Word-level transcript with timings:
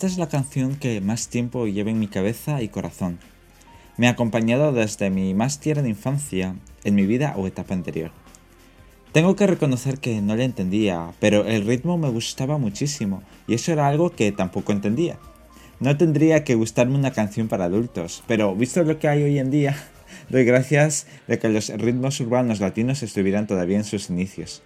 Esta 0.00 0.06
es 0.06 0.16
la 0.16 0.30
canción 0.30 0.76
que 0.76 1.02
más 1.02 1.28
tiempo 1.28 1.66
lleva 1.66 1.90
en 1.90 1.98
mi 1.98 2.08
cabeza 2.08 2.62
y 2.62 2.68
corazón. 2.68 3.18
Me 3.98 4.08
ha 4.08 4.12
acompañado 4.12 4.72
desde 4.72 5.10
mi 5.10 5.34
más 5.34 5.60
tierna 5.60 5.90
infancia, 5.90 6.56
en 6.84 6.94
mi 6.94 7.04
vida 7.04 7.34
o 7.36 7.46
etapa 7.46 7.74
anterior. 7.74 8.10
Tengo 9.12 9.36
que 9.36 9.46
reconocer 9.46 9.98
que 9.98 10.22
no 10.22 10.36
la 10.36 10.44
entendía, 10.44 11.12
pero 11.20 11.44
el 11.44 11.66
ritmo 11.66 11.98
me 11.98 12.08
gustaba 12.08 12.56
muchísimo 12.56 13.22
y 13.46 13.52
eso 13.52 13.72
era 13.72 13.88
algo 13.88 14.08
que 14.08 14.32
tampoco 14.32 14.72
entendía. 14.72 15.18
No 15.80 15.94
tendría 15.98 16.44
que 16.44 16.54
gustarme 16.54 16.94
una 16.94 17.12
canción 17.12 17.48
para 17.48 17.66
adultos, 17.66 18.22
pero 18.26 18.56
visto 18.56 18.82
lo 18.82 18.98
que 18.98 19.08
hay 19.08 19.22
hoy 19.22 19.38
en 19.38 19.50
día, 19.50 19.76
doy 20.30 20.46
gracias 20.46 21.08
de 21.28 21.38
que 21.38 21.50
los 21.50 21.68
ritmos 21.68 22.18
urbanos 22.20 22.60
latinos 22.60 23.02
estuvieran 23.02 23.46
todavía 23.46 23.76
en 23.76 23.84
sus 23.84 24.08
inicios. 24.08 24.62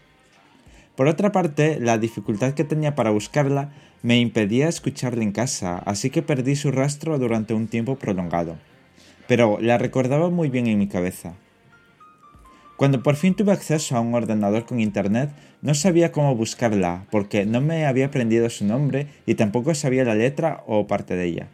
Por 0.96 1.08
otra 1.08 1.32
parte, 1.32 1.78
la 1.80 1.98
dificultad 1.98 2.54
que 2.54 2.62
tenía 2.62 2.94
para 2.94 3.10
buscarla 3.10 3.72
me 4.02 4.18
impedía 4.18 4.68
escucharla 4.68 5.24
en 5.24 5.32
casa, 5.32 5.78
así 5.78 6.10
que 6.10 6.22
perdí 6.22 6.54
su 6.54 6.70
rastro 6.70 7.18
durante 7.18 7.52
un 7.52 7.66
tiempo 7.66 7.96
prolongado. 7.96 8.56
Pero 9.26 9.58
la 9.60 9.76
recordaba 9.76 10.30
muy 10.30 10.50
bien 10.50 10.66
en 10.68 10.78
mi 10.78 10.86
cabeza. 10.86 11.34
Cuando 12.76 13.02
por 13.02 13.16
fin 13.16 13.34
tuve 13.34 13.52
acceso 13.52 13.96
a 13.96 14.00
un 14.00 14.14
ordenador 14.14 14.66
con 14.66 14.80
internet, 14.80 15.30
no 15.62 15.74
sabía 15.74 16.12
cómo 16.12 16.34
buscarla, 16.36 17.06
porque 17.10 17.46
no 17.46 17.60
me 17.60 17.86
había 17.86 18.06
aprendido 18.06 18.48
su 18.50 18.64
nombre 18.64 19.06
y 19.26 19.34
tampoco 19.34 19.74
sabía 19.74 20.04
la 20.04 20.14
letra 20.14 20.62
o 20.66 20.86
parte 20.86 21.16
de 21.16 21.24
ella. 21.24 21.48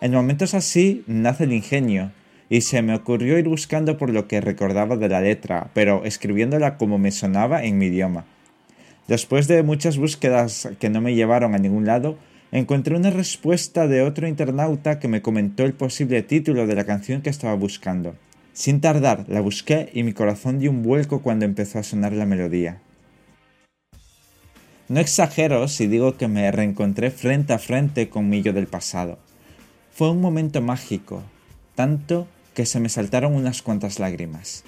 En 0.00 0.12
momentos 0.12 0.54
así 0.54 1.04
nace 1.06 1.44
el 1.44 1.52
ingenio, 1.52 2.10
y 2.48 2.60
se 2.60 2.82
me 2.82 2.94
ocurrió 2.94 3.38
ir 3.38 3.48
buscando 3.48 3.96
por 3.96 4.10
lo 4.10 4.28
que 4.28 4.40
recordaba 4.40 4.96
de 4.96 5.08
la 5.08 5.20
letra, 5.20 5.70
pero 5.74 6.04
escribiéndola 6.04 6.76
como 6.76 6.98
me 6.98 7.10
sonaba 7.10 7.64
en 7.64 7.78
mi 7.78 7.86
idioma. 7.86 8.24
Después 9.08 9.46
de 9.46 9.62
muchas 9.62 9.98
búsquedas 9.98 10.68
que 10.80 10.90
no 10.90 11.00
me 11.00 11.14
llevaron 11.14 11.54
a 11.54 11.58
ningún 11.58 11.86
lado, 11.86 12.18
encontré 12.50 12.96
una 12.96 13.10
respuesta 13.10 13.86
de 13.86 14.02
otro 14.02 14.26
internauta 14.26 14.98
que 14.98 15.08
me 15.08 15.22
comentó 15.22 15.64
el 15.64 15.74
posible 15.74 16.22
título 16.22 16.66
de 16.66 16.74
la 16.74 16.84
canción 16.84 17.22
que 17.22 17.30
estaba 17.30 17.54
buscando. 17.54 18.16
Sin 18.52 18.80
tardar, 18.80 19.24
la 19.28 19.40
busqué 19.40 19.90
y 19.92 20.02
mi 20.02 20.12
corazón 20.12 20.58
dio 20.58 20.70
un 20.70 20.82
vuelco 20.82 21.22
cuando 21.22 21.44
empezó 21.44 21.78
a 21.78 21.82
sonar 21.82 22.12
la 22.14 22.26
melodía. 22.26 22.80
No 24.88 25.00
exagero 25.00 25.68
si 25.68 25.86
digo 25.86 26.16
que 26.16 26.28
me 26.28 26.50
reencontré 26.50 27.10
frente 27.10 27.52
a 27.52 27.58
frente 27.58 28.08
con 28.08 28.28
mi 28.28 28.42
yo 28.42 28.52
del 28.52 28.66
pasado. 28.66 29.18
Fue 29.92 30.10
un 30.10 30.20
momento 30.20 30.60
mágico, 30.60 31.22
tanto 31.74 32.26
que 32.54 32.66
se 32.66 32.80
me 32.80 32.88
saltaron 32.88 33.34
unas 33.34 33.62
cuantas 33.62 33.98
lágrimas. 33.98 34.64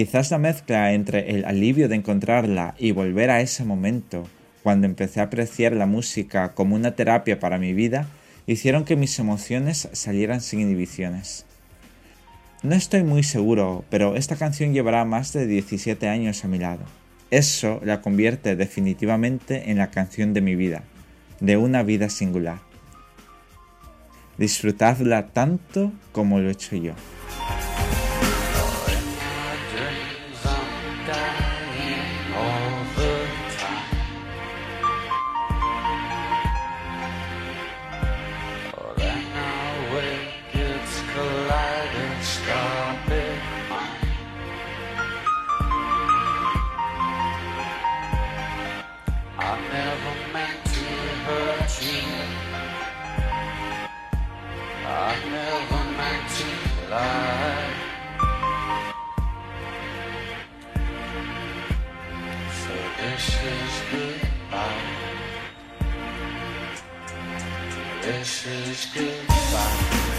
Quizás 0.00 0.30
la 0.30 0.38
mezcla 0.38 0.94
entre 0.94 1.28
el 1.28 1.44
alivio 1.44 1.86
de 1.86 1.96
encontrarla 1.96 2.74
y 2.78 2.92
volver 2.92 3.28
a 3.28 3.42
ese 3.42 3.66
momento, 3.66 4.26
cuando 4.62 4.86
empecé 4.86 5.20
a 5.20 5.24
apreciar 5.24 5.74
la 5.74 5.84
música 5.84 6.54
como 6.54 6.74
una 6.74 6.92
terapia 6.92 7.38
para 7.38 7.58
mi 7.58 7.74
vida, 7.74 8.06
hicieron 8.46 8.86
que 8.86 8.96
mis 8.96 9.18
emociones 9.18 9.90
salieran 9.92 10.40
sin 10.40 10.60
inhibiciones. 10.60 11.44
No 12.62 12.74
estoy 12.74 13.02
muy 13.02 13.22
seguro, 13.22 13.84
pero 13.90 14.16
esta 14.16 14.36
canción 14.36 14.72
llevará 14.72 15.04
más 15.04 15.34
de 15.34 15.46
17 15.46 16.08
años 16.08 16.46
a 16.46 16.48
mi 16.48 16.56
lado. 16.56 16.84
Eso 17.30 17.82
la 17.84 18.00
convierte 18.00 18.56
definitivamente 18.56 19.70
en 19.70 19.76
la 19.76 19.90
canción 19.90 20.32
de 20.32 20.40
mi 20.40 20.56
vida, 20.56 20.82
de 21.40 21.58
una 21.58 21.82
vida 21.82 22.08
singular. 22.08 22.60
Disfrutadla 24.38 25.26
tanto 25.26 25.92
como 26.12 26.38
lo 26.38 26.48
he 26.48 26.52
hecho 26.52 26.76
yo. 26.76 26.94
All 32.32 32.89
This 63.00 63.28
is 63.28 63.82
goodbye. 63.90 64.90
This 68.02 68.46
is 68.46 68.86
goodbye. 68.94 70.09